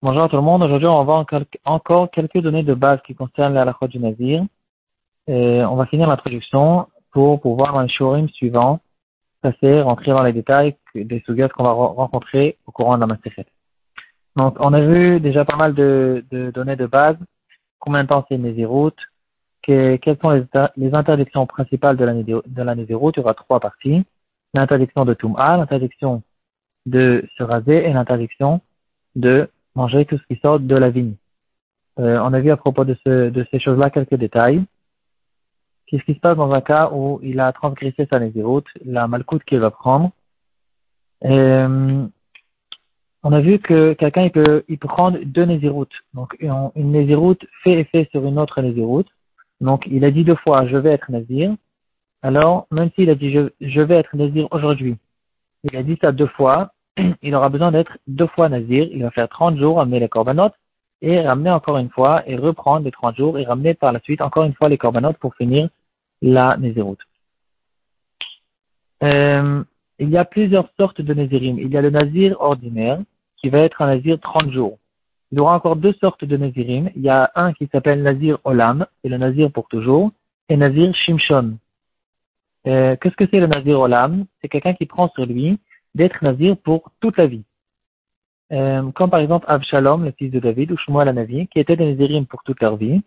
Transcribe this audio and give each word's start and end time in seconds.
Bonjour 0.00 0.28
tout 0.28 0.36
le 0.36 0.42
monde. 0.42 0.62
Aujourd'hui, 0.62 0.86
on 0.86 1.02
va 1.02 1.24
encore 1.64 2.10
quelques 2.12 2.38
données 2.38 2.62
de 2.62 2.74
base 2.74 3.00
qui 3.04 3.16
concernent 3.16 3.54
la 3.54 3.76
du 3.88 3.98
Nazir. 3.98 4.44
Et 5.26 5.60
on 5.64 5.74
va 5.74 5.86
finir 5.86 6.06
l'introduction 6.06 6.86
pour 7.10 7.40
pouvoir 7.40 7.72
dans 7.72 7.80
les 7.80 7.88
showrooms 7.88 8.28
suivants 8.28 8.78
passer, 9.40 9.80
rentrer 9.80 10.12
dans 10.12 10.22
les 10.22 10.32
détails 10.32 10.76
des 10.94 11.20
sujets 11.26 11.48
qu'on 11.48 11.64
va 11.64 11.72
rencontrer 11.72 12.58
au 12.66 12.70
courant 12.70 12.94
de 12.94 13.00
la 13.00 13.08
Masterchet. 13.08 13.46
Donc, 14.36 14.56
on 14.60 14.72
a 14.72 14.80
vu 14.80 15.18
déjà 15.18 15.44
pas 15.44 15.56
mal 15.56 15.74
de, 15.74 16.24
données 16.54 16.76
de 16.76 16.86
base. 16.86 17.16
Combien 17.80 18.04
de 18.04 18.08
temps 18.08 18.24
c'est 18.28 18.36
une 18.36 18.54
que, 19.64 19.96
Quelles 19.96 20.18
sont 20.22 20.30
les, 20.76 20.94
interdictions 20.94 21.44
principales 21.46 21.96
de 21.96 22.04
la, 22.04 22.14
de 22.14 22.62
la 22.62 22.74
Il 22.74 22.88
y 22.88 22.94
aura 22.94 23.34
trois 23.34 23.58
parties. 23.58 24.04
L'interdiction 24.54 25.04
de 25.04 25.14
Tum'a, 25.14 25.56
l'interdiction 25.56 26.22
de 26.86 27.24
se 27.36 27.42
raser 27.42 27.88
et 27.88 27.92
l'interdiction 27.92 28.60
de 29.14 29.48
manger 29.74 30.04
tout 30.04 30.18
ce 30.18 30.26
qui 30.26 30.40
sort 30.40 30.60
de 30.60 30.76
la 30.76 30.90
vigne. 30.90 31.14
Euh, 31.98 32.18
on 32.22 32.32
a 32.32 32.40
vu 32.40 32.50
à 32.50 32.56
propos 32.56 32.84
de, 32.84 32.96
ce, 33.04 33.30
de 33.30 33.46
ces 33.50 33.60
choses-là 33.60 33.90
quelques 33.90 34.14
détails. 34.14 34.64
Qu'est-ce 35.86 36.04
qui 36.04 36.14
se 36.14 36.20
passe 36.20 36.36
dans 36.36 36.52
un 36.52 36.60
cas 36.60 36.90
où 36.92 37.20
il 37.22 37.38
a 37.40 37.52
transgressé 37.52 38.06
sa 38.10 38.18
nésiroute, 38.18 38.66
la 38.84 39.06
malcoute 39.06 39.44
qu'il 39.44 39.58
va 39.58 39.70
prendre? 39.70 40.10
Euh, 41.24 42.06
On 43.24 43.32
a 43.32 43.40
vu 43.40 43.60
que 43.60 43.92
quelqu'un 43.92 44.24
il 44.24 44.32
peut, 44.32 44.64
il 44.68 44.78
peut 44.78 44.88
prendre 44.88 45.18
deux 45.24 45.44
nésiroutes. 45.44 45.94
Donc 46.12 46.34
une, 46.40 46.70
une 46.74 47.38
fait 47.62 47.78
effet 47.78 48.08
sur 48.10 48.24
une 48.26 48.38
autre 48.38 48.60
nésiroute. 48.62 49.08
Donc 49.60 49.86
il 49.86 50.04
a 50.04 50.10
dit 50.10 50.24
deux 50.24 50.34
fois 50.34 50.66
je 50.66 50.76
vais 50.76 50.90
être 50.90 51.10
nazir. 51.10 51.54
Alors 52.22 52.66
même 52.70 52.90
s'il 52.94 53.10
a 53.10 53.14
dit 53.14 53.30
je, 53.32 53.50
je 53.60 53.80
vais 53.80 53.96
être 53.96 54.16
nazir 54.16 54.48
aujourd'hui, 54.50 54.96
il 55.64 55.76
a 55.76 55.82
dit 55.82 55.98
ça 56.00 56.12
deux 56.12 56.26
fois, 56.26 56.72
il 57.22 57.34
aura 57.34 57.48
besoin 57.48 57.72
d'être 57.72 57.98
deux 58.06 58.26
fois 58.26 58.48
nazir. 58.48 58.88
Il 58.90 59.02
va 59.02 59.10
faire 59.10 59.28
30 59.28 59.58
jours, 59.58 59.80
amener 59.80 60.00
les 60.00 60.08
corbanotes 60.08 60.54
et 61.00 61.20
ramener 61.20 61.50
encore 61.50 61.78
une 61.78 61.90
fois 61.90 62.22
et 62.28 62.36
reprendre 62.36 62.84
les 62.84 62.92
30 62.92 63.16
jours 63.16 63.38
et 63.38 63.44
ramener 63.44 63.74
par 63.74 63.92
la 63.92 64.00
suite 64.00 64.20
encore 64.20 64.44
une 64.44 64.54
fois 64.54 64.68
les 64.68 64.78
corbanotes 64.78 65.18
pour 65.18 65.34
finir 65.34 65.68
la 66.20 66.56
naziroute. 66.56 67.00
Euh, 69.02 69.64
il 69.98 70.10
y 70.10 70.16
a 70.16 70.24
plusieurs 70.24 70.68
sortes 70.78 71.00
de 71.00 71.12
nazirim. 71.12 71.58
Il 71.58 71.68
y 71.68 71.76
a 71.76 71.82
le 71.82 71.90
nazir 71.90 72.40
ordinaire 72.40 73.00
qui 73.36 73.48
va 73.48 73.58
être 73.58 73.82
un 73.82 73.86
nazir 73.86 74.18
30 74.20 74.52
jours. 74.52 74.78
Il 75.32 75.38
y 75.38 75.40
aura 75.40 75.56
encore 75.56 75.76
deux 75.76 75.94
sortes 75.94 76.24
de 76.24 76.36
nazirim. 76.36 76.90
Il 76.94 77.02
y 77.02 77.08
a 77.08 77.30
un 77.34 77.52
qui 77.52 77.68
s'appelle 77.72 78.02
nazir 78.02 78.38
olam, 78.44 78.86
c'est 79.02 79.08
le 79.08 79.16
nazir 79.16 79.50
pour 79.50 79.66
toujours, 79.68 80.12
et 80.48 80.56
nazir 80.56 80.94
shimshon. 80.94 81.56
Euh, 82.66 82.96
qu'est-ce 83.00 83.16
que 83.16 83.26
c'est 83.30 83.40
le 83.40 83.46
nazir 83.46 83.80
olam? 83.80 84.24
C'est 84.40 84.48
quelqu'un 84.48 84.74
qui 84.74 84.86
prend 84.86 85.08
sur 85.10 85.26
lui 85.26 85.58
d'être 85.94 86.22
nazir 86.22 86.56
pour 86.56 86.90
toute 87.00 87.16
la 87.16 87.26
vie. 87.26 87.44
Euh, 88.52 88.90
comme 88.92 89.10
par 89.10 89.20
exemple 89.20 89.46
Avshalom, 89.48 90.04
le 90.04 90.12
fils 90.12 90.30
de 90.30 90.38
David, 90.38 90.72
ou 90.72 90.76
Shmuel 90.76 91.08
Anavi, 91.08 91.48
qui 91.48 91.58
étaient 91.58 91.76
des 91.76 91.86
nazirim 91.86 92.26
pour 92.26 92.42
toute 92.42 92.60
leur 92.60 92.76
vie. 92.76 93.02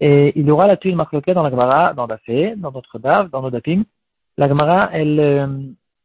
Et 0.00 0.32
il 0.38 0.50
aura 0.50 0.66
la 0.66 0.76
tuile 0.76 0.96
marquée 0.96 1.34
dans 1.34 1.42
la 1.42 1.50
Gemara, 1.50 1.92
dans 1.92 2.06
Dafé, 2.06 2.54
dans 2.56 2.72
notre 2.72 2.98
Dav, 2.98 3.28
dans 3.30 3.42
nos 3.42 3.50
Dapim. 3.50 3.84
La 4.38 4.48
Gemara, 4.48 4.88
elle 4.92 5.20
euh, 5.20 5.46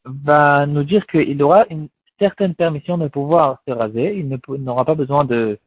va 0.05 0.65
nous 0.65 0.83
dire 0.83 1.07
qu'il 1.07 1.41
aura 1.41 1.65
une 1.69 1.87
certaine 2.19 2.55
permission 2.55 2.97
de 2.97 3.07
pouvoir 3.07 3.61
se 3.65 3.71
raser. 3.71 4.17
Il 4.17 4.37
n'aura 4.63 4.83
pas 4.83 4.95
besoin 4.95 5.23
de, 5.23 5.57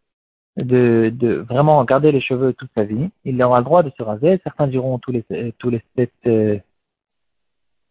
de, 0.58 1.10
de, 1.14 1.34
vraiment 1.36 1.82
garder 1.84 2.12
les 2.12 2.20
cheveux 2.20 2.52
toute 2.52 2.70
sa 2.74 2.84
vie. 2.84 3.08
Il 3.24 3.42
aura 3.42 3.58
le 3.60 3.64
droit 3.64 3.82
de 3.82 3.92
se 3.96 4.02
raser. 4.02 4.38
Certains 4.44 4.66
diront 4.66 4.98
tous 4.98 5.12
les, 5.12 5.24
tous 5.58 5.70
les 5.70 5.82
sept, 5.96 6.12
euh, 6.26 6.58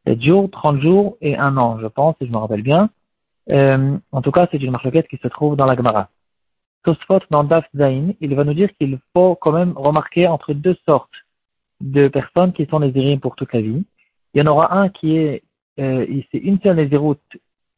7 0.08 0.22
jours, 0.22 0.50
30 0.50 0.82
jours 0.82 1.18
et 1.20 1.36
un 1.36 1.58
an, 1.58 1.80
je 1.80 1.88
pense, 1.88 2.16
si 2.18 2.28
je 2.28 2.32
me 2.32 2.38
rappelle 2.38 2.62
bien. 2.62 2.90
Euh, 3.50 3.98
en 4.14 4.22
tout 4.22 4.32
cas, 4.32 4.48
c'est 4.50 4.64
une 4.64 4.72
marloquette 4.72 5.10
qui 5.10 5.18
se 5.18 5.28
trouve 5.28 5.58
dans 5.58 5.66
la 5.66 5.76
Gemara. 5.76 6.10
Tosfot, 6.84 7.20
dans 7.30 7.44
Daf 7.44 7.66
Zain, 7.76 8.14
il 8.22 8.34
va 8.34 8.46
nous 8.46 8.54
dire 8.54 8.70
qu'il 8.78 8.98
faut 9.14 9.36
quand 9.36 9.52
même 9.52 9.74
remarquer 9.76 10.26
entre 10.28 10.54
deux 10.54 10.78
sortes 10.86 11.12
de 11.82 12.08
personnes 12.08 12.54
qui 12.54 12.66
sont 12.68 12.80
les 12.80 13.18
pour 13.18 13.36
toute 13.36 13.52
la 13.52 13.60
vie. 13.60 13.84
Il 14.34 14.40
y 14.40 14.42
en 14.42 14.48
aura 14.48 14.78
un 14.78 14.88
qui 14.88 15.18
est, 15.18 15.44
euh, 15.80 16.06
c'est 16.32 16.38
une 16.38 16.60
seule 16.62 16.78
Nézéroute 16.78 17.20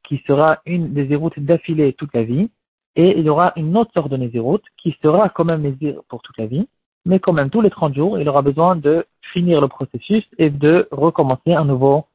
qui 0.04 0.22
sera 0.28 0.60
une 0.68 0.94
Nézéroute 0.94 1.40
d'affilée 1.40 1.94
toute 1.94 2.14
la 2.14 2.24
vie. 2.24 2.52
Et 2.96 3.18
il 3.18 3.26
y 3.26 3.30
aura 3.30 3.54
une 3.56 3.76
autre 3.76 3.92
sorte 3.94 4.12
de 4.12 4.18
Nézéroute 4.18 4.64
qui 4.78 4.96
sera 5.02 5.30
quand 5.30 5.46
même 5.46 5.62
Nézir 5.62 6.02
pour 6.08 6.22
toute 6.22 6.38
la 6.38 6.46
vie. 6.46 6.68
Mais 7.06 7.20
quand 7.20 7.34
même, 7.34 7.50
tous 7.50 7.62
les 7.62 7.72
30 7.72 7.96
jours, 7.96 8.20
il 8.20 8.30
aura 8.30 8.44
besoin 8.44 8.76
de 8.76 9.06
finir 9.34 9.62
le 9.62 9.68
processus 9.68 10.24
et 10.38 10.52
de 10.52 10.88
recommencer 10.92 11.54
un 11.54 11.66
nouveau 11.66 12.06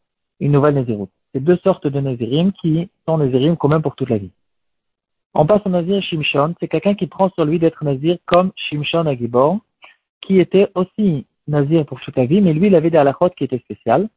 une 0.45 0.53
nouvelle 0.53 0.75
Nézirut. 0.75 1.09
C'est 1.33 1.43
deux 1.43 1.57
sortes 1.65 1.87
de 1.87 2.01
Nézirim 2.01 2.53
qui 2.53 2.89
sont 3.09 3.17
Nézirim 3.17 3.57
communs 3.57 3.81
pour 3.81 3.97
toute 3.97 4.11
la 4.11 4.19
vie. 4.19 4.31
On 5.33 5.47
passe 5.47 5.63
au 5.65 5.71
Nazir 5.71 6.03
Shimshon, 6.03 6.55
c'est 6.61 6.69
quelqu'un 6.69 6.95
qui 6.95 7.07
prend 7.07 7.31
sur 7.31 7.45
lui 7.45 7.59
d'être 7.59 7.83
Nazir 7.83 8.19
comme 8.27 8.53
Shimshon 8.55 9.07
Agibor, 9.07 9.59
qui 10.21 10.39
était 10.39 10.71
aussi 10.75 11.27
Nazir 11.49 11.87
pour 11.87 11.99
toute 12.01 12.17
la 12.17 12.27
vie, 12.27 12.43
mais 12.43 12.53
lui, 12.53 12.69
il 12.69 12.75
avait 12.75 12.91
des 12.91 12.99
halakhot 12.99 13.31
qui 13.31 13.45
étaient 13.45 13.59
spéciales. 13.59 14.09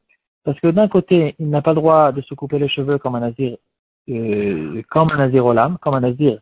Parce 0.44 0.60
que 0.60 0.68
d'un 0.68 0.88
côté, 0.88 1.36
il 1.40 1.50
n'a 1.50 1.62
pas 1.62 1.72
le 1.72 1.78
droit 1.78 2.12
de 2.12 2.22
se 2.22 2.34
couper 2.34 2.59
les 2.59 2.70
cheveux 2.70 2.98
comme 2.98 3.16
un 3.16 3.22
Nazir, 3.22 3.58
euh, 4.09 4.82
comme 4.90 5.09
un 5.12 5.18
Nazir 5.18 5.46
Olam, 5.46 5.78
comme 5.80 5.96
un 5.96 6.02
Nazir 6.02 6.40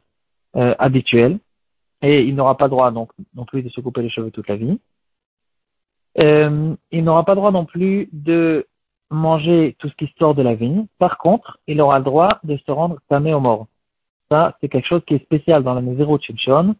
euh, 0.55 0.75
habituel. 0.79 1.39
Et 2.01 2.23
il 2.23 2.35
n'aura 2.35 2.57
pas 2.57 2.65
le 2.65 2.71
droit 2.71 2.91
donc, 2.91 3.11
non 3.35 3.45
plus 3.45 3.61
de 3.61 3.69
se 3.69 3.81
couper 3.81 4.01
les 4.01 4.09
cheveux 4.09 4.31
toute 4.31 4.49
la 4.49 4.57
vie. 4.57 4.79
Euh, 6.21 6.75
il 6.91 7.03
n'aura 7.03 7.23
pas 7.23 7.33
le 7.33 7.37
droit 7.37 7.51
non 7.51 7.65
plus 7.65 8.09
de 8.11 8.67
manger 9.09 9.75
tout 9.79 9.89
ce 9.89 9.95
qui 9.95 10.13
sort 10.17 10.35
de 10.35 10.41
la 10.41 10.55
vigne. 10.55 10.85
Par 10.99 11.17
contre, 11.17 11.59
il 11.67 11.81
aura 11.81 11.99
le 11.99 12.05
droit 12.05 12.39
de 12.43 12.57
se 12.57 12.71
rendre 12.71 12.97
tamé 13.09 13.33
au 13.33 13.39
mort. 13.39 13.67
Ça, 14.29 14.57
c'est 14.59 14.69
quelque 14.69 14.87
chose 14.87 15.03
qui 15.05 15.15
est 15.15 15.23
spécial 15.23 15.63
dans 15.63 15.73
la 15.73 15.81
Naziro 15.81 16.19
Shimshon. 16.19 16.75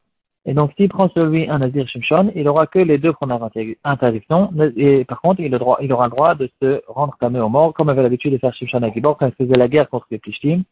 Et 0.48 0.54
donc, 0.54 0.72
s'il 0.78 0.90
prend 0.90 1.10
sur 1.10 1.26
lui 1.26 1.50
un 1.50 1.60
Nazir 1.60 1.88
Shimshon, 1.88 2.32
il 2.36 2.48
aura 2.48 2.68
que 2.68 2.80
les 2.80 2.98
deux 2.98 3.14
premières 3.14 3.50
interdictions. 3.84 4.52
Et 4.76 5.06
par 5.06 5.22
contre, 5.22 5.42
il, 5.42 5.56
aura 5.56 5.78
le 5.82 6.10
droit 6.10 6.36
de 6.36 6.50
se 6.62 6.82
rendre 6.88 7.16
tamé 7.20 7.40
au 7.40 7.50
mort, 7.50 7.74
comme 7.74 7.90
avait 7.90 8.04
l'habitude 8.04 8.34
de 8.34 8.38
faire 8.38 8.54
Shimshon 8.54 8.84
à 8.84 8.92
Gibor 8.92 9.18
quand 9.18 9.28
il 9.28 9.34
faisait 9.34 9.58
la 9.58 9.68
guerre 9.68 9.90
contre 9.90 10.08
les 10.12 10.20
Plishtim. 10.20 10.64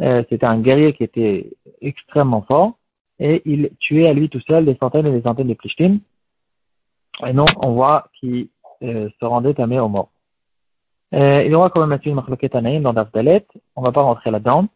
Euh, 0.00 0.22
c'était 0.30 0.46
un 0.46 0.60
guerrier 0.60 0.94
qui 0.94 1.04
était 1.04 1.50
extrêmement 1.80 2.42
fort. 2.42 2.78
Et 3.18 3.42
il 3.44 3.70
tuait 3.78 4.08
à 4.08 4.14
lui 4.14 4.28
tout 4.28 4.40
seul 4.40 4.64
des 4.64 4.76
centaines 4.76 5.06
et 5.06 5.12
des 5.12 5.22
centaines 5.22 5.48
de 5.48 5.54
Plishtim. 5.54 5.98
Et 7.26 7.32
non, 7.32 7.46
on 7.58 7.72
voit 7.72 8.08
qu'il 8.18 8.48
euh, 8.82 9.10
se 9.20 9.24
rendait 9.24 9.54
tamé 9.54 9.78
au 9.78 9.88
mort. 9.88 10.11
Euh, 11.14 11.42
il 11.44 11.50
y 11.50 11.54
aura 11.54 11.70
quand 11.70 11.86
même 11.86 11.98
une 12.04 12.14
marloquette 12.14 12.54
anaïm 12.54 12.82
dans 12.82 12.92
Dafdalet. 12.92 13.46
On 13.76 13.82
va 13.82 13.92
pas 13.92 14.02
rentrer 14.02 14.30
là-dedans. 14.30 14.66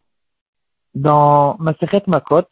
Dans 0.93 1.57
Maseret 1.59 2.03
Makot, 2.07 2.47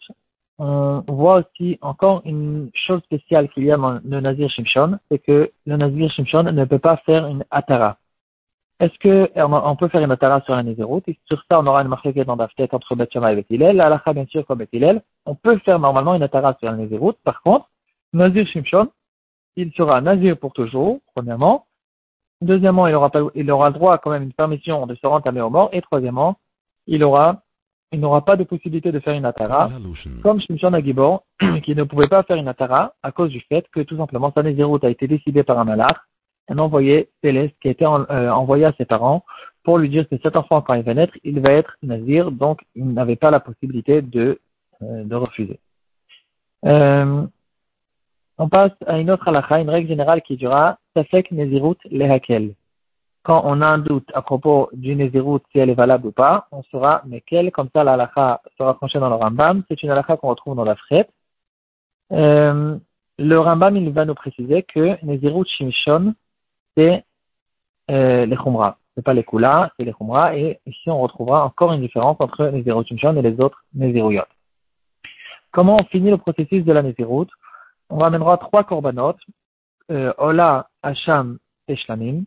on 0.58 1.04
voit 1.08 1.42
aussi 1.42 1.78
encore 1.82 2.22
une 2.26 2.70
chose 2.74 3.02
spéciale 3.04 3.50
qu'il 3.50 3.66
y 3.66 3.72
a 3.72 3.78
dans 3.78 4.00
le 4.04 4.20
Nazir 4.22 4.50
Shimshon, 4.50 5.00
c'est 5.10 5.20
que 5.20 5.52
le 5.66 5.78
Nazir 5.78 6.12
Shimshon 6.12 6.44
ne 6.44 6.66
peut 6.66 6.80
pas 6.80 6.98
faire 6.98 7.26
une 7.28 7.44
Atara. 7.52 7.98
Est-ce 8.80 8.98
que 9.00 9.32
on 9.36 9.76
peut 9.76 9.88
faire 9.88 10.02
une 10.02 10.12
Atara 10.12 10.42
sur 10.42 10.56
la 10.56 10.64
Nézirut 10.64 11.02
Et 11.08 11.18
sur 11.26 11.44
ça, 11.50 11.60
on 11.60 11.68
aura 11.68 11.82
une 11.82 11.88
marloquette 11.88 12.28
dans 12.28 12.36
Dafdalet 12.36 12.74
entre 12.74 12.96
Betchama 12.96 13.32
et 13.32 13.36
Bethilel. 13.36 13.78
La 13.78 14.02
bien 14.14 14.26
sûr, 14.26 14.46
comme 14.46 14.60
Bethilel. 14.60 15.02
On 15.26 15.36
peut 15.36 15.58
faire 15.60 15.80
normalement 15.80 16.14
une 16.14 16.24
Atara 16.24 16.56
sur 16.60 16.70
la 16.70 16.76
Nézirut. 16.76 17.14
Par 17.24 17.42
contre, 17.42 17.70
Nazir 18.14 18.46
Shimshon, 18.48 18.90
il 19.56 19.72
sera 19.74 20.02
Nazir 20.02 20.38
pour 20.38 20.54
toujours, 20.54 21.00
premièrement. 21.14 21.66
Deuxièmement, 22.46 22.86
il 22.86 22.94
aura, 22.94 23.10
pas, 23.10 23.22
il 23.34 23.50
aura 23.50 23.70
le 23.70 23.74
droit 23.74 23.98
quand 23.98 24.12
même 24.12 24.24
une 24.24 24.34
permission 24.34 24.86
de 24.86 24.94
se 24.94 25.08
rentamer 25.08 25.42
au 25.42 25.50
mort. 25.50 25.70
Et 25.74 25.82
troisièmement, 25.82 26.38
il 26.86 27.04
aura, 27.04 27.42
il 27.92 28.00
n'aura 28.00 28.24
pas 28.24 28.36
de 28.36 28.44
possibilité 28.44 28.92
de 28.92 29.00
faire 29.00 29.16
une 29.16 29.26
atara, 29.26 29.72
comme 30.22 30.40
Shimshon 30.40 30.74
Agibor, 30.74 31.24
qui 31.64 31.76
ne 31.76 31.84
pouvait 31.84 32.08
pas 32.08 32.22
faire 32.22 32.38
une 32.38 32.48
atara 32.48 32.94
à 33.02 33.12
cause 33.12 33.32
du 33.32 33.42
fait 33.50 33.66
que 33.74 33.80
tout 33.80 33.98
simplement 33.98 34.32
sa 34.32 34.44
Nézirut 34.44 34.80
a 34.84 34.90
été 34.90 35.08
décidée 35.08 35.42
par 35.42 35.58
un 35.58 35.66
malach, 35.66 35.98
un 36.48 36.60
envoyé 36.60 37.10
céleste 37.24 37.56
qui 37.62 37.70
a 37.70 37.72
été 37.72 37.84
euh, 37.84 38.32
envoyé 38.32 38.66
à 38.66 38.74
ses 38.78 38.86
parents 38.86 39.26
pour 39.64 39.80
lui 39.80 39.90
dire 39.90 40.08
que 40.08 40.18
cet 40.22 40.36
enfant, 40.36 40.62
quand 40.62 40.76
il 40.76 40.84
va 40.84 40.94
naître, 40.94 41.18
il 41.24 41.40
va 41.40 41.52
être 41.54 41.76
nazir, 41.82 42.32
donc 42.32 42.62
il 42.76 42.94
n'avait 42.94 43.16
pas 43.16 43.32
la 43.32 43.40
possibilité 43.40 44.04
de, 44.04 44.40
euh, 44.84 45.04
de 45.04 45.16
refuser. 45.16 45.60
Euh, 46.66 47.26
on 48.38 48.50
passe 48.50 48.74
à 48.86 49.00
une 49.00 49.10
autre 49.10 49.28
halakha, 49.28 49.60
une 49.62 49.72
règle 49.72 49.88
générale 49.88 50.22
qui 50.22 50.38
dira. 50.38 50.78
Quand 53.24 53.42
on 53.44 53.62
a 53.62 53.68
un 53.68 53.78
doute 53.80 54.10
à 54.14 54.22
propos 54.22 54.70
du 54.74 54.96
Nezirut, 54.96 55.40
si 55.52 55.60
elle 55.60 55.70
est 55.70 55.76
valable 55.76 56.08
ou 56.08 56.12
pas, 56.12 56.48
on 56.52 56.64
saura 56.64 57.02
mais 57.06 57.22
quelle, 57.22 57.52
comme 57.52 57.70
ça 57.74 57.84
la 57.84 58.10
sera 58.58 58.74
tranchée 58.76 59.00
dans 59.00 59.10
le 59.10 59.16
Rambam. 59.16 59.64
C'est 59.68 59.82
une 59.84 59.90
halakha 59.90 60.18
qu'on 60.18 60.30
retrouve 60.30 60.56
dans 60.56 60.64
la 60.64 60.76
fret. 60.76 61.10
Euh, 62.12 62.78
le 63.18 63.40
Rambam, 63.40 63.76
il 63.78 63.90
va 63.92 64.06
nous 64.06 64.16
préciser 64.16 64.64
que 64.64 65.04
Nezirut 65.04 65.46
Shimshon, 65.48 66.14
c'est 66.78 67.04
euh, 67.90 68.26
les 68.26 68.36
Khumra. 68.38 68.78
C'est 68.96 69.04
pas 69.04 69.14
les 69.14 69.24
Kula, 69.24 69.72
c'est 69.78 69.86
les 69.86 69.94
Khumra. 69.94 70.38
Et 70.38 70.60
ici, 70.66 70.90
on 70.90 71.02
retrouvera 71.02 71.44
encore 71.44 71.74
une 71.74 71.82
différence 71.82 72.18
entre 72.20 72.46
Nezirut 72.48 72.86
Shimshon 72.86 73.18
et 73.18 73.22
les 73.22 73.40
autres 73.40 73.64
Neziruyot. 73.74 74.24
Comment 75.52 75.78
on 75.82 75.86
finit 75.86 76.12
le 76.12 76.18
processus 76.18 76.64
de 76.64 76.72
la 76.72 76.84
Nezirut 76.84 77.28
on 77.90 77.98
ramènera 78.00 78.38
trois 78.38 78.64
korbanot, 78.64 79.12
euh, 79.12 79.16
Ola, 79.90 80.70
Hacham 80.84 81.38
et 81.68 81.76
Shlamim. 81.76 82.24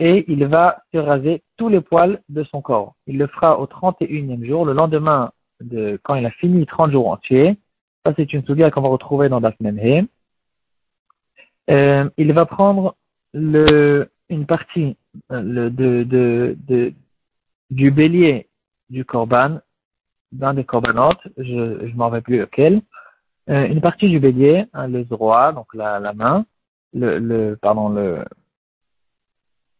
et 0.00 0.24
il 0.28 0.44
va 0.46 0.82
se 0.92 0.98
raser 0.98 1.42
tous 1.56 1.68
les 1.68 1.80
poils 1.80 2.20
de 2.28 2.42
son 2.44 2.62
corps. 2.62 2.94
Il 3.06 3.18
le 3.18 3.26
fera 3.26 3.60
au 3.60 3.66
31e 3.66 4.44
jour, 4.44 4.64
le 4.64 4.72
lendemain 4.72 5.32
de 5.60 6.00
quand 6.02 6.14
il 6.14 6.26
a 6.26 6.30
fini 6.30 6.66
30 6.66 6.92
jours 6.92 7.08
entiers. 7.08 7.56
Ça, 8.04 8.14
c'est 8.16 8.32
une 8.32 8.44
souga 8.44 8.70
qu'on 8.70 8.80
va 8.80 8.88
retrouver 8.88 9.28
dans 9.28 9.40
Daf 9.40 9.54
euh, 11.70 12.10
il 12.16 12.32
va 12.32 12.46
prendre 12.46 12.96
le, 13.32 14.10
une 14.28 14.46
partie 14.46 14.96
euh, 15.30 15.40
le, 15.42 15.70
de, 15.70 16.56
de, 16.56 16.94
du 17.70 17.90
bélier 17.90 18.48
du 18.88 19.04
corban, 19.04 19.60
d'un 20.32 20.54
des 20.54 20.64
corbanotes, 20.64 21.22
je 21.36 21.84
ne 21.84 21.94
m'en 21.94 22.06
rappelle 22.06 22.22
plus 22.22 22.38
lequel, 22.40 22.82
euh, 23.48 23.66
une 23.66 23.80
partie 23.80 24.08
du 24.08 24.18
bélier, 24.18 24.66
hein, 24.72 24.88
le 24.88 25.04
droit, 25.04 25.52
donc 25.52 25.72
la, 25.74 26.00
la 26.00 26.12
main, 26.12 26.44
le, 26.92 27.18
le, 27.18 27.56
pardon, 27.56 27.88
le, 27.90 28.24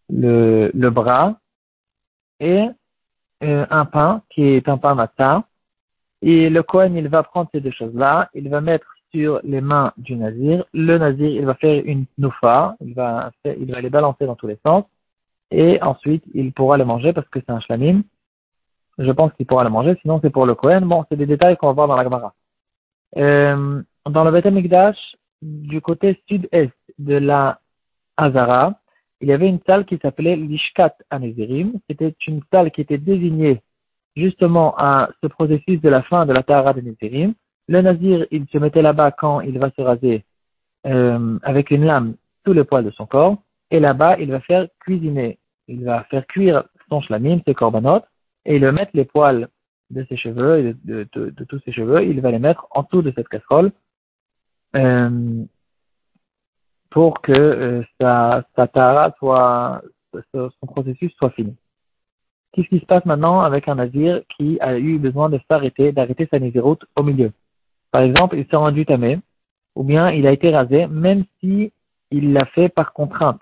le, 0.08 0.70
le 0.74 0.90
bras, 0.90 1.36
et 2.40 2.68
euh, 3.42 3.66
un 3.70 3.84
pain 3.84 4.22
qui 4.30 4.42
est 4.42 4.68
un 4.68 4.78
pain 4.78 4.94
matin. 4.94 5.44
Et 6.22 6.50
le 6.50 6.62
Kohen, 6.62 6.96
il 6.96 7.08
va 7.08 7.22
prendre 7.22 7.48
ces 7.52 7.60
deux 7.60 7.70
choses-là, 7.70 8.28
il 8.34 8.48
va 8.48 8.60
mettre 8.60 8.86
sur 9.10 9.40
les 9.42 9.60
mains 9.60 9.92
du 9.96 10.16
Nazir. 10.16 10.64
Le 10.74 10.98
Nazir, 10.98 11.28
il 11.28 11.46
va 11.46 11.54
faire 11.54 11.82
une 11.84 12.04
noufa, 12.18 12.76
il 12.80 12.94
va, 12.94 13.32
il 13.44 13.72
va 13.72 13.80
les 13.80 13.90
balancer 13.90 14.26
dans 14.26 14.36
tous 14.36 14.46
les 14.46 14.58
sens, 14.64 14.84
et 15.50 15.82
ensuite, 15.82 16.22
il 16.34 16.52
pourra 16.52 16.76
les 16.76 16.84
manger 16.84 17.12
parce 17.12 17.28
que 17.28 17.40
c'est 17.40 17.50
un 17.50 17.60
shlamim. 17.60 18.02
Je 18.98 19.10
pense 19.12 19.32
qu'il 19.32 19.46
pourra 19.46 19.64
le 19.64 19.70
manger, 19.70 19.96
sinon 20.02 20.20
c'est 20.22 20.30
pour 20.30 20.44
le 20.44 20.54
Kohen. 20.54 20.84
Bon, 20.84 21.04
c'est 21.08 21.16
des 21.16 21.26
détails 21.26 21.56
qu'on 21.56 21.68
va 21.68 21.72
voir 21.72 21.88
dans 21.88 21.96
la 21.96 22.04
Gemara. 22.04 22.34
Euh, 23.16 23.82
dans 24.08 24.24
le 24.24 24.30
Beth 24.30 24.46
Amikdash, 24.46 25.16
du 25.42 25.81
côté 25.81 26.20
sud-est 26.28 26.72
de 26.98 27.14
la 27.14 27.60
Hazara, 28.16 28.81
il 29.20 29.28
y 29.28 29.32
avait 29.32 29.48
une 29.48 29.60
salle 29.66 29.84
qui 29.84 29.98
s'appelait 29.98 30.37
l'Ishkat 30.37 30.94
Anezirim. 31.10 31.75
C'était 31.88 32.14
une 32.26 32.40
salle 32.50 32.70
qui 32.70 32.81
était 32.81 32.98
désignée 32.98 33.60
justement 34.16 34.75
à 34.78 35.10
ce 35.22 35.26
processus 35.26 35.81
de 35.81 35.88
la 35.88 36.02
fin 36.02 36.26
de 36.26 36.32
la 36.32 36.42
Tahara 36.42 36.72
de 36.72 36.81
Nézirim. 36.81 37.34
Le 37.69 37.82
Nazir, 37.82 38.26
il 38.31 38.46
se 38.50 38.58
mettait 38.58 38.82
là-bas 38.82 39.12
quand 39.12 39.40
il 39.40 39.58
va 39.58 39.70
se 39.70 39.82
raser 39.82 40.25
euh, 40.87 41.38
avec 41.42 41.70
une 41.70 41.84
lame 41.84 42.14
tous 42.44 42.52
les 42.52 42.64
poils 42.64 42.84
de 42.84 42.90
son 42.90 43.06
corps. 43.06 43.37
Et 43.70 43.78
là-bas, 43.78 44.16
il 44.19 44.31
va 44.31 44.40
faire 44.40 44.66
cuisiner, 44.81 45.38
il 45.69 45.84
va 45.84 46.04
faire 46.04 46.26
cuire 46.26 46.64
son 46.88 47.00
shlamim, 47.00 47.40
ses 47.46 47.54
corbanotes, 47.54 48.06
et 48.44 48.56
il 48.56 48.62
va 48.62 48.72
mettre 48.72 48.90
les 48.94 49.04
poils 49.04 49.48
de 49.90 50.04
ses 50.08 50.16
cheveux 50.16 50.58
et 50.58 50.76
de, 50.84 51.04
tous 51.48 51.60
ses 51.64 51.72
cheveux, 51.72 52.04
il 52.04 52.20
va 52.20 52.31
les 52.31 52.38
mettre 52.38 52.66
en 52.70 52.82
dessous 52.82 53.02
de 53.02 53.12
cette 53.14 53.28
casserole 53.28 53.72
euh, 54.76 55.44
pour 56.90 57.20
que 57.20 57.32
euh, 57.32 57.82
sa, 58.00 58.44
sa 58.56 58.67
tara 58.67 59.14
soit, 59.19 59.82
son 60.34 60.67
processus 60.67 61.12
soit 61.14 61.31
fini. 61.31 61.56
Qu'est-ce 62.52 62.69
qui 62.69 62.81
se 62.81 62.87
passe 62.87 63.05
maintenant 63.05 63.40
avec 63.40 63.69
un 63.69 63.76
nazir 63.76 64.22
qui 64.37 64.58
a 64.61 64.76
eu 64.76 64.99
besoin 64.99 65.28
de 65.28 65.38
s'arrêter, 65.49 65.93
d'arrêter 65.93 66.28
sa 66.31 66.40
naziroute 66.40 66.84
au 66.96 67.02
milieu? 67.05 67.32
Par 67.93 68.02
exemple, 68.02 68.37
il 68.37 68.46
s'est 68.46 68.56
rendu 68.56 68.84
tamé, 68.84 69.20
ou 69.76 69.84
bien 69.84 70.11
il 70.11 70.26
a 70.26 70.32
été 70.32 70.50
rasé, 70.50 70.87
même 70.88 71.25
si 71.38 71.73
il 72.11 72.32
l'a 72.32 72.44
fait 72.46 72.69
par 72.69 72.93
contrainte. 72.93 73.40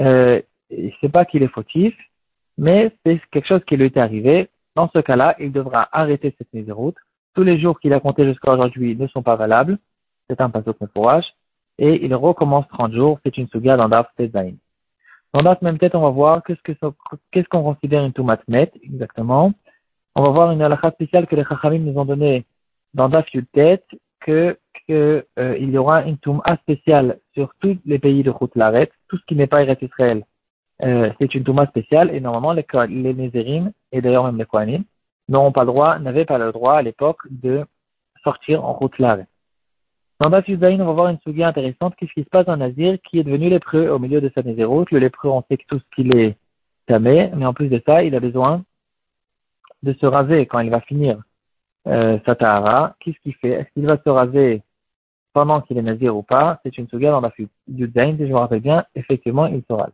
Euh, 0.00 0.40
sait 1.00 1.08
pas 1.08 1.24
qu'il 1.24 1.42
est 1.42 1.48
fautif, 1.48 1.94
mais 2.58 2.92
c'est 3.04 3.20
quelque 3.30 3.48
chose 3.48 3.64
qui 3.66 3.76
lui 3.76 3.86
est 3.86 3.96
arrivé. 3.96 4.48
Dans 4.74 4.90
ce 4.94 4.98
cas-là, 4.98 5.36
il 5.38 5.52
devra 5.52 5.88
arrêter 5.92 6.34
cette 6.38 6.52
naziroute. 6.52 6.96
Tous 7.34 7.42
les 7.42 7.58
jours 7.60 7.80
qu'il 7.80 7.92
a 7.92 8.00
compté 8.00 8.24
jusqu'à 8.24 8.52
aujourd'hui 8.52 8.96
ne 8.96 9.06
sont 9.06 9.22
pas 9.22 9.36
valables. 9.36 9.78
C'est 10.28 10.40
un 10.40 10.50
passeau 10.50 10.74
de 10.78 10.86
fourrage. 10.94 11.26
Et 11.78 12.04
il 12.04 12.14
recommence 12.14 12.66
30 12.68 12.92
jours. 12.92 13.18
C'est 13.24 13.36
une 13.38 13.48
souga 13.48 13.76
dans 13.76 13.88
Daf 13.88 14.08
Tezain. 14.16 14.52
Dans 15.32 15.42
Daf 15.42 15.62
même 15.62 15.78
tête, 15.78 15.94
on 15.94 16.02
va 16.02 16.10
voir 16.10 16.42
qu'est-ce 16.44 17.48
qu'on 17.48 17.62
considère 17.62 18.04
une 18.04 18.12
toumatmet 18.12 18.70
exactement. 18.82 19.52
On 20.14 20.22
va 20.22 20.28
voir 20.28 20.52
une 20.52 20.60
halakha 20.60 20.90
spéciale 20.90 21.26
que 21.26 21.36
les 21.36 21.44
chachamim 21.44 21.78
nous 21.78 21.98
ont 21.98 22.04
donnée 22.04 22.44
dans 22.92 23.08
Daf 23.08 23.26
tête 23.52 23.86
que 24.20 24.58
qu'il 24.86 25.24
euh, 25.38 25.58
y 25.58 25.78
aura 25.78 26.02
une 26.02 26.18
touma 26.18 26.56
spéciale 26.62 27.18
sur 27.34 27.52
tous 27.60 27.78
les 27.86 27.98
pays 27.98 28.22
de 28.22 28.32
Laret, 28.56 28.90
tout 29.08 29.16
ce 29.16 29.24
qui 29.26 29.36
n'est 29.36 29.46
pas 29.46 29.62
Israël. 29.62 30.24
Euh, 30.82 31.12
c'est 31.20 31.34
une 31.34 31.44
touma 31.44 31.66
spéciale 31.66 32.14
et 32.14 32.20
normalement 32.20 32.52
les, 32.52 32.66
les 32.88 33.14
Nézérim 33.14 33.70
et 33.92 34.00
d'ailleurs 34.00 34.24
même 34.24 34.38
les 34.38 34.44
Kohanim 34.44 34.82
n'auront 35.28 35.52
pas 35.52 35.62
le 35.62 35.68
droit, 35.68 35.98
n'avaient 35.98 36.24
pas 36.24 36.38
le 36.38 36.52
droit 36.52 36.74
à 36.74 36.82
l'époque 36.82 37.20
de 37.30 37.64
sortir 38.22 38.64
en 38.64 38.72
route 38.72 38.98
Laret. 38.98 39.26
Dans 40.20 40.30
Daf 40.30 40.44
on 40.48 40.56
va 40.56 40.92
voir 40.92 41.08
une 41.08 41.18
souga 41.20 41.48
intéressante. 41.48 41.94
Qu'est-ce 41.96 42.12
qui 42.12 42.22
se 42.22 42.28
passe 42.28 42.46
en 42.48 42.56
Nazir 42.56 42.98
qui 43.02 43.18
est 43.18 43.24
devenu 43.24 43.48
lépreux 43.48 43.88
au 43.88 43.98
milieu 43.98 44.20
de 44.20 44.30
sa 44.34 44.42
Nézéroute 44.42 44.90
Le 44.92 44.98
lépreux, 44.98 45.28
on 45.28 45.42
sait 45.48 45.56
que 45.56 45.66
tout 45.66 45.80
ce 45.80 45.94
qu'il 45.96 46.16
est 46.16 46.36
tamé, 46.86 47.30
mais 47.34 47.44
en 47.44 47.54
plus 47.54 47.68
de 47.68 47.82
ça, 47.84 48.04
il 48.04 48.14
a 48.14 48.20
besoin 48.20 48.62
de 49.82 49.92
se 49.94 50.06
raser 50.06 50.46
quand 50.46 50.60
il 50.60 50.70
va 50.70 50.80
finir 50.80 51.18
euh, 51.88 52.18
sa 52.24 52.36
tahara. 52.36 52.94
Qu'est-ce 53.00 53.18
qu'il 53.18 53.34
fait? 53.34 53.48
Est-ce 53.48 53.70
qu'il 53.72 53.86
va 53.86 53.96
se 53.96 54.08
raser 54.08 54.62
pendant 55.32 55.60
qu'il 55.60 55.78
est 55.78 55.82
nazir 55.82 56.16
ou 56.16 56.22
pas, 56.22 56.60
c'est 56.62 56.76
une 56.78 56.88
souga 56.88 57.10
dans 57.10 57.22
du 57.66 57.90
Zain, 57.94 58.16
si 58.16 58.26
je 58.26 58.32
me 58.32 58.36
rappelle 58.36 58.60
bien, 58.60 58.84
effectivement, 58.94 59.46
il 59.46 59.62
se 59.66 59.72
rase. 59.72 59.92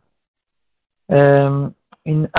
Euh, 1.11 1.69
une 2.05 2.29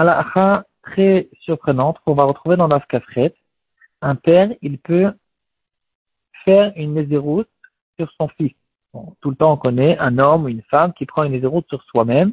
très 0.82 1.28
surprenante 1.42 1.98
qu'on 2.04 2.14
va 2.14 2.24
retrouver 2.24 2.56
dans 2.56 2.68
la 2.68 2.80
Kafret. 2.80 3.34
Un 4.02 4.14
père, 4.14 4.50
il 4.62 4.78
peut 4.78 5.12
faire 6.44 6.72
une 6.76 6.94
nézéroute 6.94 7.48
sur 7.98 8.10
son 8.18 8.28
fils. 8.28 8.54
tout 9.20 9.30
le 9.30 9.36
temps, 9.36 9.52
on 9.52 9.56
connaît 9.56 9.98
un 9.98 10.18
homme 10.18 10.44
ou 10.44 10.48
une 10.48 10.62
femme 10.62 10.92
qui 10.94 11.06
prend 11.06 11.24
une 11.24 11.32
nézéroute 11.32 11.66
sur 11.68 11.82
soi-même. 11.84 12.32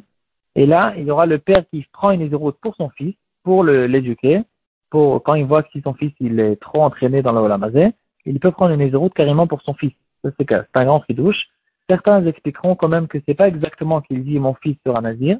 Et 0.54 0.66
là, 0.66 0.94
il 0.96 1.04
y 1.04 1.10
aura 1.10 1.26
le 1.26 1.38
père 1.38 1.64
qui 1.70 1.86
prend 1.92 2.10
une 2.10 2.20
nézéroute 2.20 2.56
pour 2.60 2.74
son 2.76 2.88
fils, 2.90 3.14
pour 3.44 3.64
l'éduquer, 3.64 4.42
pour 4.90 5.22
quand 5.22 5.34
il 5.34 5.44
voit 5.44 5.62
que 5.62 5.70
si 5.70 5.82
son 5.82 5.94
fils 5.94 6.12
il 6.20 6.40
est 6.40 6.56
trop 6.56 6.82
entraîné 6.82 7.22
dans 7.22 7.32
le 7.32 7.40
Olamazé, 7.40 7.92
il 8.24 8.40
peut 8.40 8.50
prendre 8.50 8.72
une 8.72 8.80
nézéroute 8.80 9.14
carrément 9.14 9.46
pour 9.46 9.62
son 9.62 9.74
fils 9.74 9.92
c'est 10.38 10.52
un 10.74 10.84
grand 10.84 11.00
fidouche. 11.00 11.48
Certains 11.88 12.24
expliqueront 12.26 12.74
quand 12.74 12.88
même 12.88 13.08
que 13.08 13.18
c'est 13.26 13.34
pas 13.34 13.48
exactement 13.48 14.00
qu'il 14.00 14.24
dit 14.24 14.38
mon 14.38 14.54
fils 14.54 14.76
sera 14.84 15.00
nazir. 15.00 15.38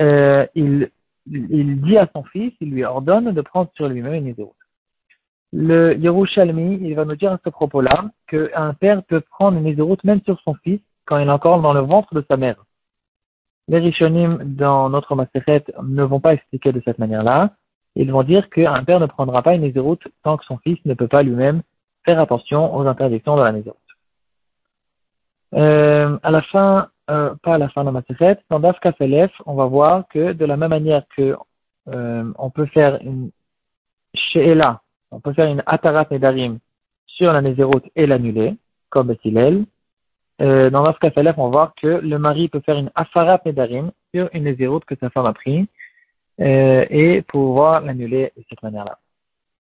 Euh, 0.00 0.46
il, 0.54 0.90
il 1.30 1.80
dit 1.80 1.98
à 1.98 2.08
son 2.14 2.24
fils, 2.24 2.52
il 2.60 2.70
lui 2.70 2.84
ordonne 2.84 3.32
de 3.32 3.40
prendre 3.40 3.70
sur 3.74 3.88
lui-même 3.88 4.14
une 4.14 4.24
nézirut. 4.24 4.50
Le 5.52 5.96
Yerushalmi, 5.96 6.78
il 6.82 6.94
va 6.94 7.04
nous 7.04 7.16
dire 7.16 7.32
à 7.32 7.38
ce 7.44 7.48
propos-là 7.48 8.10
qu'un 8.26 8.74
père 8.74 9.02
peut 9.04 9.20
prendre 9.20 9.56
une 9.56 9.64
nézirut 9.64 9.96
même 10.04 10.20
sur 10.22 10.38
son 10.40 10.54
fils 10.54 10.80
quand 11.06 11.18
il 11.18 11.26
est 11.26 11.30
encore 11.30 11.62
dans 11.62 11.72
le 11.72 11.80
ventre 11.80 12.14
de 12.14 12.24
sa 12.28 12.36
mère. 12.36 12.62
Les 13.68 13.78
Rishonim, 13.78 14.38
dans 14.44 14.90
notre 14.90 15.14
Maseret, 15.14 15.64
ne 15.82 16.02
vont 16.02 16.20
pas 16.20 16.34
expliquer 16.34 16.72
de 16.72 16.82
cette 16.84 16.98
manière-là. 16.98 17.54
Ils 17.96 18.12
vont 18.12 18.22
dire 18.22 18.48
qu'un 18.50 18.84
père 18.84 19.00
ne 19.00 19.06
prendra 19.06 19.42
pas 19.42 19.54
une 19.54 19.62
nézirut 19.62 19.98
tant 20.22 20.36
que 20.36 20.44
son 20.44 20.58
fils 20.58 20.78
ne 20.84 20.94
peut 20.94 21.08
pas 21.08 21.22
lui-même 21.22 21.62
faire 22.04 22.20
attention 22.20 22.74
aux 22.74 22.86
interdictions 22.86 23.36
de 23.36 23.42
la 23.42 23.52
nézirut. 23.52 23.76
Euh, 25.54 26.18
à 26.22 26.30
la 26.30 26.42
fin, 26.42 26.90
euh, 27.10 27.34
pas 27.42 27.54
à 27.54 27.58
la 27.58 27.68
fin 27.68 27.84
de 27.84 27.90
ma 27.90 28.02
dans 28.50 28.60
Daf 28.60 28.78
Kafelef, 28.80 29.30
on 29.46 29.54
va 29.54 29.66
voir 29.66 30.06
que 30.08 30.32
de 30.32 30.44
la 30.44 30.56
même 30.56 30.70
manière 30.70 31.04
que 31.16 31.36
euh, 31.88 32.32
on 32.38 32.50
peut 32.50 32.66
faire 32.66 32.98
une 33.02 33.30
she'ela, 34.14 34.82
on 35.10 35.20
peut 35.20 35.32
faire 35.32 35.48
une 35.48 35.62
atarat 35.66 36.06
nedarim 36.10 36.58
sur 37.06 37.32
la 37.32 37.40
nézéroute 37.40 37.84
et 37.96 38.06
l'annuler, 38.06 38.56
comme 38.90 39.08
Bethilel. 39.08 39.64
Euh, 40.40 40.70
dans 40.70 40.84
Daf 40.84 40.98
Kafelef, 40.98 41.36
on 41.38 41.44
va 41.44 41.50
voir 41.50 41.74
que 41.74 41.86
le 41.86 42.18
mari 42.18 42.48
peut 42.48 42.60
faire 42.60 42.78
une 42.78 42.90
afarat 42.94 43.40
nedarim 43.44 43.90
sur 44.14 44.28
une 44.32 44.44
nézéroute 44.44 44.84
que 44.84 44.94
sa 45.00 45.10
femme 45.10 45.26
a 45.26 45.32
pris, 45.32 45.66
euh, 46.40 46.84
et 46.90 47.22
pouvoir 47.22 47.80
l'annuler 47.80 48.32
de 48.36 48.44
cette 48.48 48.62
manière-là. 48.62 48.98